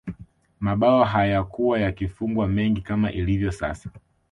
[0.59, 3.89] mabao hayakuwa yakifungwa mengi kama ilivyo sasa